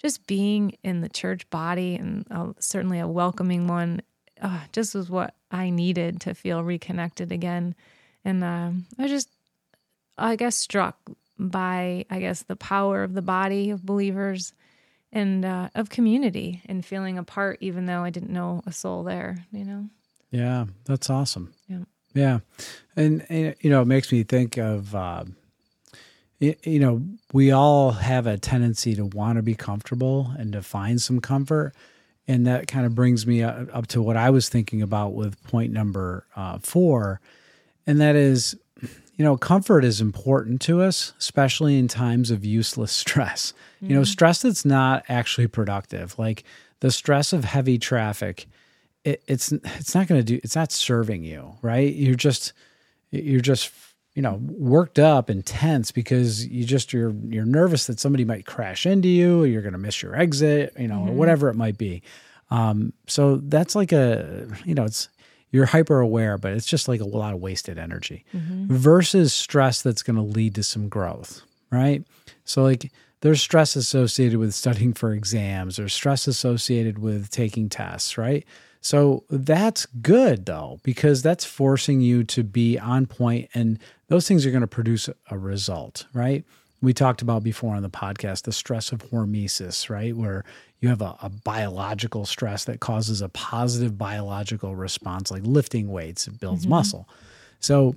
just 0.05 0.27
being 0.27 0.77
in 0.83 1.01
the 1.01 1.09
church 1.09 1.49
body 1.49 1.95
and 1.95 2.27
uh, 2.29 2.53
certainly 2.59 2.99
a 2.99 3.07
welcoming 3.07 3.65
one 3.65 3.99
uh, 4.39 4.59
just 4.71 4.93
was 4.93 5.09
what 5.09 5.33
I 5.49 5.71
needed 5.71 6.21
to 6.21 6.35
feel 6.35 6.63
reconnected 6.63 7.31
again. 7.31 7.73
And 8.23 8.43
uh, 8.43 8.69
I 8.99 9.07
just, 9.07 9.29
I 10.15 10.35
guess, 10.35 10.55
struck 10.55 10.99
by, 11.39 12.05
I 12.11 12.19
guess, 12.19 12.43
the 12.43 12.55
power 12.55 13.01
of 13.01 13.15
the 13.15 13.23
body 13.23 13.71
of 13.71 13.83
believers 13.83 14.53
and 15.11 15.43
uh, 15.43 15.69
of 15.73 15.89
community 15.89 16.61
and 16.67 16.85
feeling 16.85 17.17
a 17.17 17.23
part, 17.23 17.57
even 17.61 17.87
though 17.87 18.03
I 18.03 18.11
didn't 18.11 18.29
know 18.29 18.61
a 18.67 18.71
soul 18.71 19.01
there, 19.01 19.43
you 19.51 19.65
know? 19.65 19.89
Yeah, 20.29 20.65
that's 20.83 21.09
awesome. 21.09 21.51
Yeah. 21.67 21.85
Yeah. 22.13 22.39
And, 22.95 23.25
and 23.27 23.55
you 23.59 23.71
know, 23.71 23.81
it 23.81 23.87
makes 23.87 24.11
me 24.11 24.21
think 24.21 24.57
of, 24.57 24.93
uh, 24.93 25.23
you, 26.39 26.79
know, 26.79 27.01
we 27.33 27.51
all 27.51 27.91
have 27.91 28.27
a 28.27 28.37
tendency 28.37 28.95
to 28.95 29.05
want 29.05 29.37
to 29.37 29.43
be 29.43 29.55
comfortable 29.55 30.31
and 30.37 30.51
to 30.53 30.61
find 30.61 31.01
some 31.01 31.21
comfort. 31.21 31.73
And 32.27 32.45
that 32.47 32.67
kind 32.67 32.85
of 32.85 32.95
brings 32.95 33.25
me 33.25 33.43
up 33.43 33.87
to 33.87 34.01
what 34.01 34.17
I 34.17 34.29
was 34.31 34.49
thinking 34.49 34.81
about 34.81 35.13
with 35.13 35.41
point 35.43 35.71
number 35.71 36.25
uh, 36.35 36.57
four. 36.59 37.21
And 37.85 38.01
that 38.01 38.15
is, 38.15 38.57
you 39.15 39.23
know, 39.23 39.37
comfort 39.37 39.85
is 39.85 40.01
important 40.01 40.59
to 40.61 40.81
us, 40.81 41.13
especially 41.19 41.77
in 41.77 41.87
times 41.87 42.31
of 42.31 42.43
useless 42.43 42.91
stress. 42.91 43.53
Mm-hmm. 43.77 43.91
You 43.91 43.97
know, 43.97 44.03
stress 44.03 44.41
that's 44.41 44.65
not 44.65 45.03
actually 45.07 45.47
productive, 45.47 46.17
like 46.17 46.43
the 46.79 46.91
stress 46.91 47.31
of 47.31 47.45
heavy 47.45 47.77
traffic. 47.77 48.47
It, 49.03 49.21
it's 49.27 49.51
it's 49.51 49.93
not 49.93 50.07
going 50.07 50.19
to 50.19 50.25
do. 50.25 50.39
It's 50.43 50.55
not 50.55 50.71
serving 50.71 51.23
you, 51.23 51.53
right? 51.61 51.93
You're 51.93 52.15
just 52.15 52.53
you're 53.11 53.39
just 53.39 53.71
you 54.15 54.21
know 54.21 54.39
worked 54.41 54.97
up 54.97 55.29
and 55.29 55.45
tense 55.45 55.91
because 55.91 56.47
you 56.47 56.65
just 56.65 56.93
you're 56.93 57.13
you're 57.27 57.45
nervous 57.45 57.85
that 57.87 57.99
somebody 57.99 58.25
might 58.25 58.45
crash 58.45 58.85
into 58.85 59.09
you 59.09 59.43
or 59.43 59.45
you're 59.45 59.61
going 59.61 59.73
to 59.73 59.77
miss 59.77 60.01
your 60.01 60.15
exit 60.15 60.73
you 60.79 60.87
know 60.87 60.95
mm-hmm. 60.95 61.09
or 61.09 61.13
whatever 61.13 61.49
it 61.49 61.55
might 61.55 61.77
be 61.77 62.01
um, 62.51 62.93
so 63.07 63.37
that's 63.37 63.75
like 63.75 63.91
a 63.91 64.47
you 64.63 64.73
know 64.73 64.85
it's 64.85 65.09
you're 65.51 65.65
hyper 65.65 65.99
aware 65.99 66.37
but 66.37 66.53
it's 66.53 66.65
just 66.65 66.87
like 66.87 67.01
a 67.01 67.05
lot 67.05 67.33
of 67.33 67.39
wasted 67.39 67.77
energy 67.77 68.25
mm-hmm. 68.33 68.73
versus 68.73 69.33
stress 69.33 69.81
that's 69.81 70.01
going 70.01 70.15
to 70.15 70.21
lead 70.21 70.55
to 70.55 70.63
some 70.63 70.87
growth 70.89 71.41
right 71.69 72.03
so 72.45 72.63
like 72.63 72.91
there's 73.21 73.41
stress 73.41 73.75
associated 73.75 74.37
with 74.37 74.53
studying 74.53 74.93
for 74.93 75.11
exams 75.11 75.77
or 75.77 75.89
stress 75.89 76.27
associated 76.27 76.99
with 76.99 77.29
taking 77.31 77.67
tests 77.67 78.17
right 78.17 78.45
so 78.85 79.23
that's 79.31 79.87
good 80.03 80.45
though, 80.45 80.79
because 80.83 81.23
that's 81.23 81.43
forcing 81.43 82.01
you 82.01 82.23
to 82.25 82.43
be 82.43 82.77
on 82.77 83.07
point 83.07 83.49
and 83.55 83.79
those 84.09 84.27
things 84.27 84.45
are 84.45 84.51
going 84.51 84.61
to 84.61 84.67
produce 84.67 85.09
a 85.31 85.39
result, 85.39 86.05
right? 86.13 86.45
We 86.83 86.93
talked 86.93 87.23
about 87.23 87.41
before 87.41 87.73
on 87.73 87.81
the 87.81 87.89
podcast 87.89 88.43
the 88.43 88.51
stress 88.51 88.91
of 88.91 89.01
hormesis, 89.09 89.89
right? 89.89 90.15
Where 90.15 90.45
you 90.81 90.89
have 90.89 91.01
a, 91.01 91.15
a 91.23 91.29
biological 91.29 92.27
stress 92.27 92.65
that 92.65 92.79
causes 92.79 93.23
a 93.23 93.29
positive 93.29 93.97
biological 93.97 94.75
response, 94.75 95.31
like 95.31 95.41
lifting 95.43 95.87
weights, 95.87 96.27
it 96.27 96.39
builds 96.39 96.61
mm-hmm. 96.61 96.69
muscle. 96.69 97.09
So, 97.59 97.95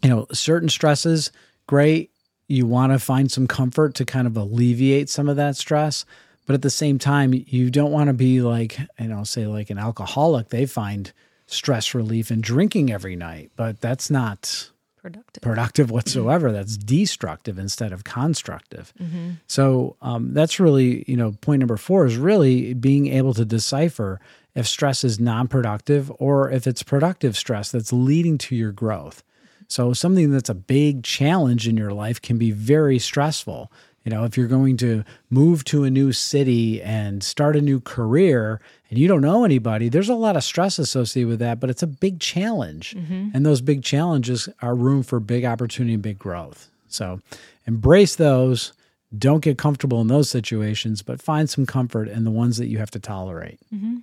you 0.00 0.10
know, 0.10 0.28
certain 0.32 0.68
stresses, 0.68 1.32
great. 1.66 2.12
You 2.46 2.66
want 2.66 2.92
to 2.92 3.00
find 3.00 3.32
some 3.32 3.48
comfort 3.48 3.96
to 3.96 4.04
kind 4.04 4.28
of 4.28 4.36
alleviate 4.36 5.10
some 5.10 5.28
of 5.28 5.34
that 5.38 5.56
stress 5.56 6.04
but 6.46 6.54
at 6.54 6.62
the 6.62 6.70
same 6.70 6.98
time 6.98 7.32
you 7.34 7.70
don't 7.70 7.92
want 7.92 8.08
to 8.08 8.14
be 8.14 8.40
like 8.40 8.78
you 8.98 9.08
know 9.08 9.24
say 9.24 9.46
like 9.46 9.70
an 9.70 9.78
alcoholic 9.78 10.48
they 10.48 10.66
find 10.66 11.12
stress 11.46 11.94
relief 11.94 12.30
in 12.30 12.40
drinking 12.40 12.90
every 12.90 13.16
night 13.16 13.50
but 13.56 13.80
that's 13.80 14.10
not 14.10 14.70
productive. 15.04 15.42
productive 15.42 15.90
whatsoever. 15.90 16.50
That's 16.50 16.76
destructive 16.76 17.58
instead 17.58 17.92
of 17.92 18.04
constructive. 18.04 18.92
Mm-hmm. 19.00 19.30
so 19.46 19.96
um, 20.02 20.32
that's 20.32 20.58
really 20.58 21.04
you 21.06 21.16
know 21.16 21.32
point 21.32 21.60
number 21.60 21.76
four 21.76 22.06
is 22.06 22.16
really 22.16 22.74
being 22.74 23.08
able 23.08 23.34
to 23.34 23.44
decipher 23.44 24.20
if 24.54 24.66
stress 24.66 25.04
is 25.04 25.20
non-productive 25.20 26.12
or 26.18 26.50
if 26.50 26.66
it's 26.66 26.82
productive 26.82 27.36
stress 27.36 27.70
that's 27.70 27.92
leading 27.92 28.38
to 28.38 28.56
your 28.56 28.72
growth. 28.72 29.22
So 29.66 29.92
something 29.92 30.30
that's 30.30 30.50
a 30.50 30.54
big 30.54 31.02
challenge 31.02 31.66
in 31.66 31.76
your 31.76 31.92
life 31.92 32.22
can 32.22 32.38
be 32.38 32.52
very 32.52 32.98
stressful 32.98 33.72
you 34.04 34.10
know, 34.10 34.24
if 34.24 34.36
you're 34.36 34.46
going 34.46 34.76
to 34.78 35.02
move 35.30 35.64
to 35.64 35.84
a 35.84 35.90
new 35.90 36.12
city 36.12 36.82
and 36.82 37.22
start 37.22 37.56
a 37.56 37.60
new 37.60 37.80
career 37.80 38.60
and 38.90 38.98
you 38.98 39.08
don't 39.08 39.22
know 39.22 39.44
anybody, 39.44 39.88
there's 39.88 40.10
a 40.10 40.14
lot 40.14 40.36
of 40.36 40.44
stress 40.44 40.78
associated 40.78 41.28
with 41.28 41.38
that, 41.38 41.58
but 41.58 41.70
it's 41.70 41.82
a 41.82 41.86
big 41.86 42.20
challenge. 42.20 42.94
Mm-hmm. 42.94 43.30
And 43.32 43.46
those 43.46 43.62
big 43.62 43.82
challenges 43.82 44.48
are 44.60 44.74
room 44.74 45.02
for 45.02 45.20
big 45.20 45.46
opportunity 45.46 45.94
and 45.94 46.02
big 46.02 46.18
growth. 46.18 46.70
So 46.86 47.20
embrace 47.66 48.16
those. 48.16 48.74
Don't 49.16 49.40
get 49.40 49.56
comfortable 49.56 50.00
in 50.02 50.08
those 50.08 50.28
situations, 50.28 51.00
but 51.00 51.22
find 51.22 51.48
some 51.48 51.64
comfort 51.64 52.08
in 52.08 52.24
the 52.24 52.30
ones 52.30 52.58
that 52.58 52.66
you 52.66 52.78
have 52.78 52.90
to 52.90 53.00
tolerate. 53.00 53.58
Mm-hmm. 53.74 53.96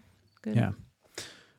Yeah. 0.54 0.72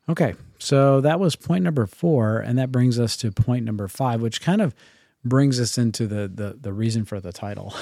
Okay. 0.08 0.34
So 0.58 1.00
that 1.00 1.20
was 1.20 1.36
point 1.36 1.62
number 1.62 1.86
four. 1.86 2.38
And 2.38 2.58
that 2.58 2.72
brings 2.72 2.98
us 2.98 3.16
to 3.18 3.30
point 3.30 3.64
number 3.64 3.86
five, 3.86 4.20
which 4.20 4.40
kind 4.40 4.60
of 4.60 4.74
brings 5.24 5.60
us 5.60 5.78
into 5.78 6.06
the 6.06 6.28
the, 6.28 6.56
the 6.60 6.72
reason 6.72 7.04
for 7.04 7.20
the 7.20 7.32
title. 7.32 7.74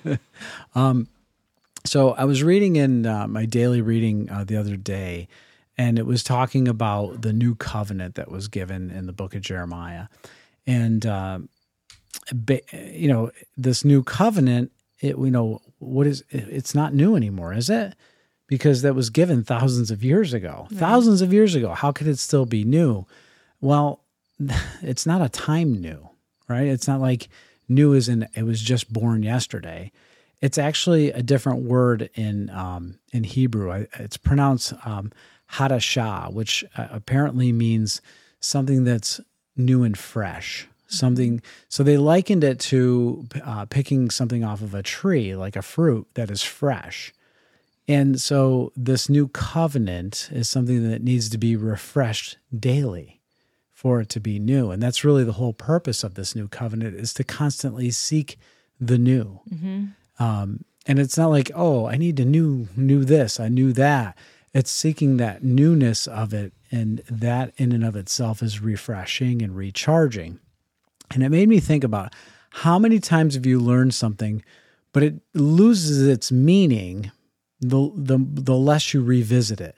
um, 0.74 1.08
so 1.84 2.12
I 2.12 2.24
was 2.24 2.42
reading 2.42 2.76
in 2.76 3.06
uh, 3.06 3.26
my 3.28 3.44
daily 3.44 3.82
reading 3.82 4.30
uh, 4.30 4.44
the 4.44 4.56
other 4.56 4.76
day, 4.76 5.28
and 5.76 5.98
it 5.98 6.06
was 6.06 6.22
talking 6.22 6.66
about 6.66 7.22
the 7.22 7.32
new 7.32 7.54
covenant 7.54 8.14
that 8.14 8.30
was 8.30 8.48
given 8.48 8.90
in 8.90 9.06
the 9.06 9.12
book 9.12 9.34
of 9.34 9.42
Jeremiah, 9.42 10.06
and 10.66 11.04
uh, 11.04 11.40
you 12.72 13.08
know 13.08 13.30
this 13.56 13.84
new 13.84 14.02
covenant. 14.02 14.72
It 15.00 15.16
you 15.18 15.30
know 15.30 15.60
what 15.78 16.06
is 16.06 16.24
it's 16.30 16.74
not 16.74 16.94
new 16.94 17.16
anymore, 17.16 17.52
is 17.52 17.70
it? 17.70 17.94
Because 18.46 18.82
that 18.82 18.94
was 18.94 19.10
given 19.10 19.42
thousands 19.42 19.90
of 19.90 20.04
years 20.04 20.34
ago. 20.34 20.66
Right. 20.70 20.78
Thousands 20.78 21.22
of 21.22 21.32
years 21.32 21.54
ago. 21.54 21.72
How 21.72 21.92
could 21.92 22.06
it 22.06 22.18
still 22.18 22.44
be 22.44 22.62
new? 22.62 23.06
Well, 23.60 24.00
it's 24.82 25.06
not 25.06 25.22
a 25.22 25.30
time 25.30 25.80
new 25.80 26.10
right? 26.48 26.66
It's 26.66 26.88
not 26.88 27.00
like 27.00 27.28
new 27.68 27.92
is 27.92 28.08
in 28.08 28.28
it 28.34 28.44
was 28.44 28.60
just 28.60 28.92
born 28.92 29.22
yesterday. 29.22 29.90
It's 30.40 30.58
actually 30.58 31.10
a 31.10 31.22
different 31.22 31.62
word 31.62 32.10
in 32.14 32.50
um, 32.50 32.98
in 33.12 33.24
Hebrew. 33.24 33.86
It's 33.98 34.16
pronounced 34.16 34.74
um, 34.84 35.12
hadashah, 35.52 36.32
which 36.32 36.64
uh, 36.76 36.88
apparently 36.90 37.52
means 37.52 38.00
something 38.40 38.84
that's 38.84 39.20
new 39.56 39.82
and 39.82 39.96
fresh. 39.96 40.68
Something. 40.86 41.40
So 41.68 41.82
they 41.82 41.96
likened 41.96 42.44
it 42.44 42.60
to 42.60 43.26
uh, 43.42 43.64
picking 43.64 44.10
something 44.10 44.44
off 44.44 44.60
of 44.60 44.74
a 44.74 44.82
tree, 44.82 45.34
like 45.34 45.56
a 45.56 45.62
fruit 45.62 46.06
that 46.14 46.30
is 46.30 46.42
fresh. 46.42 47.12
And 47.88 48.20
so 48.20 48.70
this 48.76 49.08
new 49.08 49.28
covenant 49.28 50.28
is 50.30 50.48
something 50.48 50.88
that 50.88 51.02
needs 51.02 51.28
to 51.30 51.38
be 51.38 51.56
refreshed 51.56 52.38
daily 52.56 53.22
for 53.84 54.00
it 54.00 54.08
to 54.08 54.18
be 54.18 54.38
new. 54.38 54.70
And 54.70 54.82
that's 54.82 55.04
really 55.04 55.24
the 55.24 55.32
whole 55.32 55.52
purpose 55.52 56.02
of 56.04 56.14
this 56.14 56.34
new 56.34 56.48
covenant 56.48 56.96
is 56.96 57.12
to 57.12 57.22
constantly 57.22 57.90
seek 57.90 58.38
the 58.80 58.96
new. 58.96 59.40
Mm-hmm. 59.52 59.84
Um, 60.18 60.64
and 60.86 60.98
it's 60.98 61.18
not 61.18 61.28
like, 61.28 61.50
oh, 61.54 61.86
I 61.86 61.96
need 61.96 62.16
to 62.16 62.24
new 62.24 62.68
knew 62.78 63.04
this, 63.04 63.38
I 63.38 63.48
knew 63.48 63.74
that. 63.74 64.16
It's 64.54 64.70
seeking 64.70 65.18
that 65.18 65.44
newness 65.44 66.06
of 66.06 66.32
it, 66.32 66.54
and 66.70 67.02
that 67.10 67.52
in 67.58 67.72
and 67.72 67.84
of 67.84 67.94
itself 67.94 68.42
is 68.42 68.62
refreshing 68.62 69.42
and 69.42 69.54
recharging. 69.54 70.40
And 71.12 71.22
it 71.22 71.28
made 71.28 71.50
me 71.50 71.60
think 71.60 71.84
about 71.84 72.14
how 72.50 72.78
many 72.78 73.00
times 73.00 73.34
have 73.34 73.44
you 73.44 73.60
learned 73.60 73.92
something, 73.92 74.42
but 74.94 75.02
it 75.02 75.20
loses 75.34 76.08
its 76.08 76.32
meaning 76.32 77.12
the 77.60 77.92
the 77.94 78.16
the 78.18 78.56
less 78.56 78.94
you 78.94 79.02
revisit 79.02 79.60
it. 79.60 79.76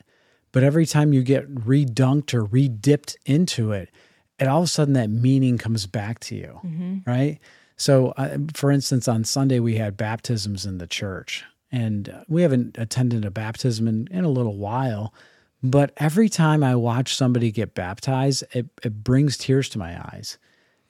But 0.56 0.64
every 0.64 0.86
time 0.86 1.12
you 1.12 1.22
get 1.22 1.54
redunked 1.54 2.32
or 2.32 2.46
redipped 2.46 3.14
into 3.26 3.72
it, 3.72 3.90
and 4.38 4.48
all 4.48 4.60
of 4.60 4.64
a 4.64 4.68
sudden 4.68 4.94
that 4.94 5.10
meaning 5.10 5.58
comes 5.58 5.84
back 5.84 6.18
to 6.20 6.34
you, 6.34 6.60
mm-hmm. 6.64 6.98
right? 7.06 7.38
So, 7.76 8.14
uh, 8.16 8.38
for 8.54 8.70
instance, 8.70 9.06
on 9.06 9.24
Sunday 9.24 9.60
we 9.60 9.76
had 9.76 9.98
baptisms 9.98 10.64
in 10.64 10.78
the 10.78 10.86
church, 10.86 11.44
and 11.70 12.24
we 12.26 12.40
haven't 12.40 12.78
attended 12.78 13.26
a 13.26 13.30
baptism 13.30 13.86
in, 13.86 14.08
in 14.10 14.24
a 14.24 14.30
little 14.30 14.56
while. 14.56 15.12
But 15.62 15.92
every 15.98 16.30
time 16.30 16.64
I 16.64 16.74
watch 16.74 17.14
somebody 17.14 17.50
get 17.50 17.74
baptized, 17.74 18.42
it, 18.52 18.70
it 18.82 19.04
brings 19.04 19.36
tears 19.36 19.68
to 19.68 19.78
my 19.78 20.00
eyes 20.00 20.38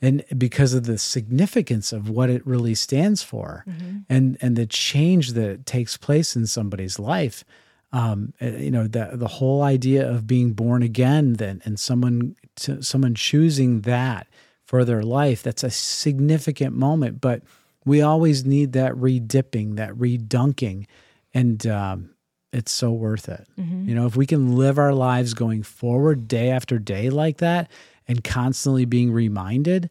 and 0.00 0.24
because 0.38 0.74
of 0.74 0.84
the 0.84 0.98
significance 0.98 1.92
of 1.92 2.08
what 2.08 2.30
it 2.30 2.46
really 2.46 2.76
stands 2.76 3.24
for 3.24 3.64
mm-hmm. 3.66 3.98
and 4.08 4.36
and 4.40 4.54
the 4.54 4.66
change 4.66 5.32
that 5.32 5.66
takes 5.66 5.96
place 5.96 6.36
in 6.36 6.46
somebody's 6.46 7.00
life 7.00 7.44
um, 7.92 8.32
eh, 8.40 8.56
you 8.56 8.70
know 8.70 8.86
the 8.86 9.10
the 9.14 9.28
whole 9.28 9.62
idea 9.62 10.08
of 10.08 10.26
being 10.26 10.52
born 10.52 10.82
again 10.82 11.34
then 11.34 11.62
and 11.64 11.78
someone 11.78 12.34
to, 12.56 12.82
someone 12.82 13.14
choosing 13.14 13.82
that 13.82 14.26
for 14.64 14.84
their 14.84 15.02
life 15.02 15.42
that's 15.42 15.64
a 15.64 15.70
significant 15.70 16.74
moment. 16.74 17.20
But 17.20 17.42
we 17.84 18.02
always 18.02 18.44
need 18.44 18.72
that 18.72 18.92
redipping 18.94 19.76
that 19.76 19.94
redunking. 19.94 20.86
And 21.32 21.66
um, 21.66 22.10
it's 22.52 22.72
so 22.72 22.90
worth 22.90 23.28
it. 23.28 23.46
Mm-hmm. 23.58 23.88
you 23.88 23.94
know 23.94 24.06
if 24.06 24.16
we 24.16 24.26
can 24.26 24.56
live 24.56 24.78
our 24.78 24.94
lives 24.94 25.34
going 25.34 25.62
forward 25.62 26.26
day 26.26 26.50
after 26.50 26.78
day 26.78 27.10
like 27.10 27.38
that 27.38 27.70
and 28.08 28.24
constantly 28.24 28.84
being 28.84 29.12
reminded 29.12 29.90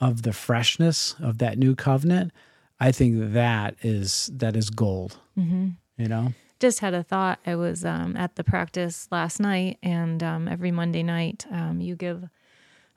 of 0.00 0.22
the 0.22 0.32
freshness 0.32 1.14
of 1.20 1.38
that 1.38 1.58
new 1.58 1.74
covenant 1.74 2.32
i 2.78 2.92
think 2.92 3.32
that 3.32 3.74
is 3.82 4.30
that 4.34 4.54
is 4.56 4.70
gold. 4.70 5.18
Mm-hmm. 5.38 5.70
you 5.96 6.08
know 6.08 6.34
just 6.60 6.80
had 6.80 6.94
a 6.94 7.02
thought. 7.02 7.40
I 7.46 7.56
was 7.56 7.84
um, 7.84 8.16
at 8.16 8.36
the 8.36 8.44
practice 8.44 9.08
last 9.10 9.40
night, 9.40 9.78
and 9.82 10.22
um, 10.22 10.48
every 10.48 10.70
Monday 10.70 11.02
night, 11.02 11.46
um, 11.50 11.80
you 11.80 11.96
give 11.96 12.28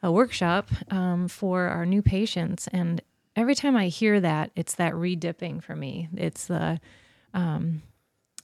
a 0.03 0.11
workshop 0.11 0.69
um, 0.89 1.27
for 1.27 1.67
our 1.67 1.85
new 1.85 2.01
patients. 2.01 2.67
And 2.67 3.01
every 3.35 3.55
time 3.55 3.75
I 3.75 3.87
hear 3.87 4.19
that, 4.19 4.51
it's 4.55 4.75
that 4.75 4.95
re-dipping 4.95 5.61
for 5.61 5.75
me. 5.75 6.07
It's 6.15 6.45
the 6.45 6.79
um, 7.33 7.81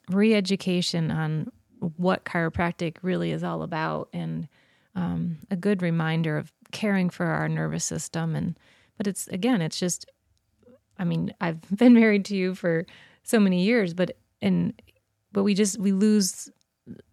re-education 0.09 1.11
on 1.11 1.51
what 1.97 2.25
chiropractic 2.25 2.97
really 3.01 3.31
is 3.31 3.43
all 3.43 3.61
about, 3.61 4.09
and 4.13 4.47
um, 4.95 5.37
a 5.51 5.55
good 5.55 5.81
reminder 5.81 6.37
of 6.37 6.51
caring 6.71 7.09
for 7.09 7.25
our 7.25 7.47
nervous 7.49 7.85
system. 7.85 8.35
And 8.35 8.57
but 8.97 9.07
it's 9.07 9.27
again, 9.27 9.61
it's 9.61 9.79
just, 9.79 10.09
I 10.97 11.03
mean, 11.03 11.33
I've 11.41 11.61
been 11.77 11.93
married 11.93 12.25
to 12.25 12.35
you 12.35 12.55
for 12.55 12.85
so 13.23 13.39
many 13.39 13.63
years, 13.63 13.93
but 13.93 14.17
and 14.41 14.73
but 15.33 15.43
we 15.43 15.53
just 15.53 15.77
we 15.79 15.91
lose 15.91 16.49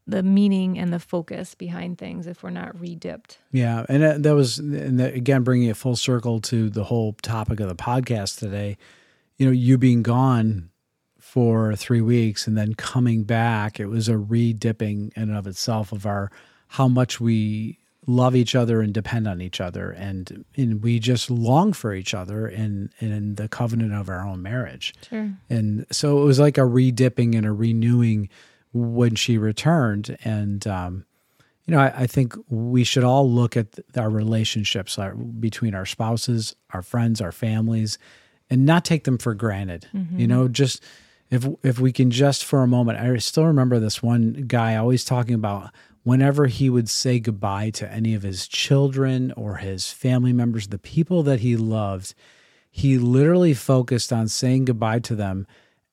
the 0.06 0.22
meaning 0.22 0.78
and 0.78 0.92
the 0.92 0.98
focus 0.98 1.54
behind 1.54 1.98
things 1.98 2.26
if 2.26 2.42
we're 2.42 2.50
not 2.50 2.78
re-dipped. 2.80 3.38
Yeah, 3.52 3.84
and 3.88 4.24
that 4.24 4.34
was 4.34 4.58
and 4.58 5.00
that, 5.00 5.14
again 5.14 5.42
bringing 5.42 5.68
it 5.68 5.76
full 5.76 5.96
circle 5.96 6.40
to 6.42 6.70
the 6.70 6.84
whole 6.84 7.14
topic 7.22 7.60
of 7.60 7.68
the 7.68 7.76
podcast 7.76 8.38
today. 8.38 8.76
You 9.38 9.46
know, 9.46 9.52
you 9.52 9.78
being 9.78 10.02
gone 10.02 10.70
for 11.18 11.74
three 11.76 12.00
weeks 12.00 12.46
and 12.46 12.56
then 12.56 12.74
coming 12.74 13.24
back, 13.24 13.78
it 13.78 13.86
was 13.86 14.08
a 14.08 14.18
re-dipping 14.18 15.12
in 15.16 15.22
and 15.22 15.36
of 15.36 15.46
itself 15.46 15.92
of 15.92 16.06
our 16.06 16.30
how 16.68 16.88
much 16.88 17.20
we 17.20 17.79
love 18.10 18.36
each 18.36 18.54
other 18.54 18.80
and 18.80 18.92
depend 18.92 19.26
on 19.26 19.40
each 19.40 19.60
other, 19.60 19.90
and 19.90 20.44
and 20.56 20.82
we 20.82 20.98
just 20.98 21.30
long 21.30 21.72
for 21.72 21.94
each 21.94 22.14
other 22.14 22.48
in 22.48 22.90
in 22.98 23.36
the 23.36 23.48
covenant 23.48 23.94
of 23.94 24.08
our 24.08 24.26
own 24.26 24.42
marriage. 24.42 24.94
Sure. 25.08 25.30
And 25.48 25.86
so 25.90 26.20
it 26.20 26.24
was 26.24 26.38
like 26.38 26.58
a 26.58 26.64
re-dipping 26.64 27.34
and 27.34 27.46
a 27.46 27.52
renewing 27.52 28.28
when 28.72 29.14
she 29.14 29.38
returned. 29.38 30.16
And, 30.24 30.66
um, 30.66 31.04
you 31.66 31.74
know, 31.74 31.80
I, 31.80 32.02
I, 32.02 32.06
think 32.06 32.34
we 32.48 32.84
should 32.84 33.04
all 33.04 33.30
look 33.30 33.56
at 33.56 33.66
our 33.96 34.10
relationships 34.10 34.98
our, 34.98 35.14
between 35.14 35.74
our 35.74 35.86
spouses, 35.86 36.54
our 36.70 36.82
friends, 36.82 37.20
our 37.20 37.32
families, 37.32 37.98
and 38.48 38.64
not 38.64 38.84
take 38.84 39.04
them 39.04 39.18
for 39.18 39.34
granted. 39.34 39.88
Mm-hmm. 39.94 40.18
You 40.18 40.26
know, 40.26 40.48
just 40.48 40.82
if 41.30 41.46
if 41.62 41.78
we 41.78 41.92
can 41.92 42.10
just 42.10 42.44
for 42.44 42.62
a 42.62 42.66
moment. 42.66 42.98
I 42.98 43.16
still 43.18 43.46
remember 43.46 43.78
this 43.78 44.02
one 44.02 44.44
guy 44.48 44.76
always 44.76 45.04
talking 45.04 45.34
about 45.34 45.70
whenever 46.02 46.46
he 46.46 46.70
would 46.70 46.88
say 46.88 47.20
goodbye 47.20 47.70
to 47.70 47.90
any 47.92 48.14
of 48.14 48.22
his 48.22 48.48
children 48.48 49.32
or 49.36 49.56
his 49.56 49.90
family 49.90 50.32
members, 50.32 50.68
the 50.68 50.78
people 50.78 51.22
that 51.24 51.40
he 51.40 51.56
loved, 51.56 52.14
he 52.70 52.98
literally 52.98 53.54
focused 53.54 54.12
on 54.12 54.28
saying 54.28 54.64
goodbye 54.64 55.00
to 55.00 55.14
them 55.14 55.46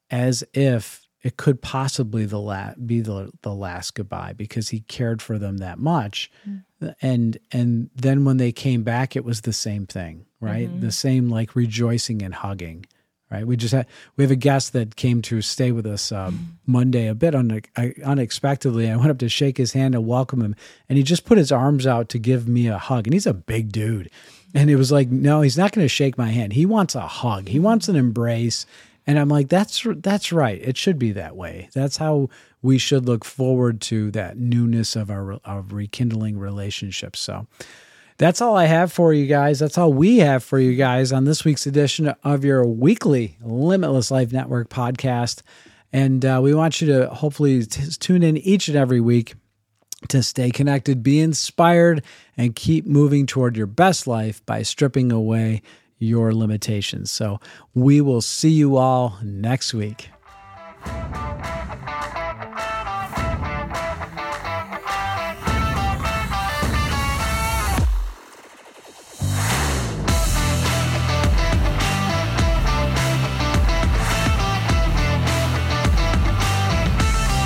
as 0.10 0.44
if 0.54 1.08
it 1.24 1.36
could 1.36 1.62
possibly 1.62 2.26
the 2.26 2.40
la- 2.40 2.74
be 2.86 3.02
the, 3.02 3.32
the 3.42 3.54
last 3.54 3.96
goodbye 3.96 4.34
because 4.34 4.70
he 4.70 4.82
cared 4.82 5.22
for 5.22 5.38
them 5.38 5.58
that 5.58 5.80
much 5.80 6.32
mm. 6.48 6.64
and 7.02 7.38
and 7.52 7.90
then 7.96 8.24
when 8.24 8.38
they 8.38 8.52
came 8.52 8.84
back 8.84 9.16
it 9.16 9.26
was 9.26 9.42
the 9.42 9.52
same 9.52 9.86
thing 9.86 10.26
right 10.40 10.70
mm-hmm. 10.70 10.80
the 10.80 10.92
same 10.92 11.30
like 11.30 11.56
rejoicing 11.56 12.22
and 12.22 12.36
hugging 12.36 12.86
right 13.32 13.46
we 13.46 13.58
just 13.58 13.74
had 13.74 13.86
we 14.16 14.24
have 14.24 14.32
a 14.32 14.36
guest 14.36 14.74
that 14.74 14.96
came 14.96 15.22
to 15.22 15.42
stay 15.42 15.72
with 15.72 15.86
us 15.86 16.12
um, 16.12 16.34
mm. 16.34 16.46
monday 16.66 17.08
a 17.08 17.16
bit 17.16 17.36
un- 17.36 17.62
unexpectedly 18.06 18.90
i 18.90 18.96
went 18.96 19.12
up 19.12 19.18
to 19.18 19.30
shake 19.30 19.58
his 19.58 19.74
hand 19.74 19.96
and 19.96 20.08
welcome 20.08 20.42
him 20.42 20.56
and 20.90 20.98
he 20.98 21.04
just 21.04 21.26
put 21.26 21.38
his 21.38 21.52
arms 21.52 21.86
out 21.86 22.10
to 22.10 22.20
give 22.20 22.48
me 22.48 22.68
a 22.68 22.78
hug 22.78 23.08
and 23.08 23.14
he's 23.14 23.28
a 23.28 23.34
big 23.34 23.72
dude 23.72 24.10
and 24.54 24.70
it 24.70 24.76
was 24.76 24.92
like 24.92 25.10
no 25.10 25.42
he's 25.42 25.58
not 25.58 25.72
going 25.72 25.86
to 25.86 25.90
shake 25.90 26.18
my 26.18 26.30
hand 26.30 26.54
he 26.54 26.66
wants 26.66 26.96
a 26.96 27.08
hug 27.08 27.48
he 27.48 27.60
wants 27.60 27.88
an 27.88 27.96
embrace 27.96 28.66
and 29.08 29.18
I'm 29.18 29.30
like, 29.30 29.48
that's 29.48 29.88
that's 30.00 30.34
right. 30.34 30.62
It 30.62 30.76
should 30.76 31.00
be 31.00 31.14
that 31.14 31.38
way. 31.38 31.70
That's 31.74 31.96
how 31.96 32.30
we 32.62 32.78
should 32.78 33.06
look 33.06 33.24
forward 33.24 33.80
to 33.84 34.12
that 34.12 34.38
newness 34.38 34.98
of 34.98 35.10
our 35.10 35.34
of 35.46 35.72
rekindling 35.72 36.38
relationships. 36.38 37.22
So 37.22 37.48
that's 38.18 38.42
all 38.42 38.56
I 38.56 38.66
have 38.66 38.92
for 38.92 39.14
you 39.14 39.28
guys. 39.28 39.60
That's 39.60 39.78
all 39.78 39.94
we 39.94 40.18
have 40.18 40.44
for 40.44 40.60
you 40.60 40.76
guys 40.76 41.12
on 41.12 41.26
this 41.26 41.46
week's 41.46 41.68
edition 41.68 42.14
of 42.24 42.44
your 42.44 42.66
weekly 42.66 43.38
Limitless 43.42 44.10
Life 44.10 44.32
Network 44.32 44.70
podcast. 44.70 45.42
And 45.94 46.26
uh, 46.26 46.40
we 46.44 46.54
want 46.54 46.82
you 46.82 46.88
to 46.88 47.10
hopefully 47.10 47.66
t- 47.66 47.90
tune 48.00 48.24
in 48.24 48.38
each 48.38 48.68
and 48.68 48.78
every 48.78 49.00
week 49.00 49.36
to 50.10 50.22
stay 50.22 50.52
connected, 50.52 51.04
be 51.04 51.20
inspired, 51.20 52.04
and 52.36 52.56
keep 52.56 52.86
moving 52.86 53.26
toward 53.26 53.56
your 53.56 53.68
best 53.68 54.08
life 54.08 54.46
by 54.46 54.64
stripping 54.64 55.12
away 55.12 55.62
your 56.00 56.34
limitations. 56.34 57.12
So 57.12 57.40
we 57.74 58.02
will 58.02 58.22
see 58.22 58.52
you 58.52 58.78
all 58.78 59.18
next 59.24 59.74
week. 59.74 60.10